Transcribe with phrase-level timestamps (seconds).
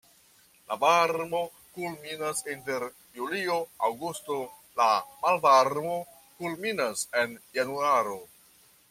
[0.69, 1.41] La varmo
[1.75, 2.85] kulminas inter
[3.19, 4.39] julio-aŭgusto,
[4.81, 4.87] la
[5.27, 5.93] malvarmo
[6.41, 8.17] kulminas en januaro.